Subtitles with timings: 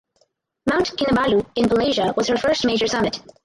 [0.65, 3.19] Mount Kinabalu in Malaysia was her first major summit.